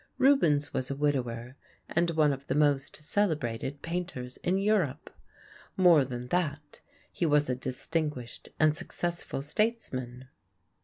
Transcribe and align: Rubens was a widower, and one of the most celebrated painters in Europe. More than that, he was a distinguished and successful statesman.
Rubens 0.17 0.73
was 0.73 0.89
a 0.89 0.95
widower, 0.95 1.57
and 1.87 2.09
one 2.09 2.33
of 2.33 2.47
the 2.47 2.55
most 2.55 2.95
celebrated 2.95 3.83
painters 3.83 4.37
in 4.37 4.57
Europe. 4.57 5.11
More 5.77 6.03
than 6.05 6.29
that, 6.29 6.81
he 7.11 7.27
was 7.27 7.51
a 7.51 7.55
distinguished 7.55 8.49
and 8.59 8.75
successful 8.75 9.43
statesman. 9.43 10.27